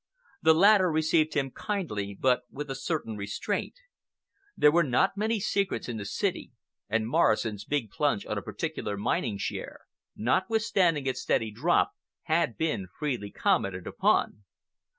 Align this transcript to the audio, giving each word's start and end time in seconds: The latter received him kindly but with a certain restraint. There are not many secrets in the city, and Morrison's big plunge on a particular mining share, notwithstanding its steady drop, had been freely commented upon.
The 0.41 0.55
latter 0.55 0.89
received 0.89 1.35
him 1.35 1.51
kindly 1.51 2.17
but 2.19 2.41
with 2.49 2.71
a 2.71 2.75
certain 2.75 3.17
restraint. 3.17 3.75
There 4.57 4.75
are 4.75 4.81
not 4.83 5.15
many 5.15 5.39
secrets 5.39 5.87
in 5.87 5.97
the 5.97 6.05
city, 6.05 6.53
and 6.89 7.07
Morrison's 7.07 7.65
big 7.65 7.91
plunge 7.91 8.25
on 8.25 8.35
a 8.35 8.41
particular 8.41 8.97
mining 8.97 9.37
share, 9.37 9.81
notwithstanding 10.15 11.05
its 11.05 11.21
steady 11.21 11.51
drop, 11.51 11.91
had 12.23 12.57
been 12.57 12.87
freely 12.97 13.29
commented 13.29 13.85
upon. 13.85 14.43